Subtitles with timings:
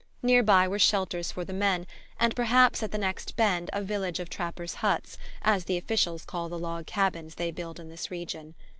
[0.23, 1.85] Near by were shelters for the men,
[2.19, 6.49] and perhaps at the next bend a village of "trappers' huts," as the officers call
[6.49, 8.55] the log cabins they build in this region.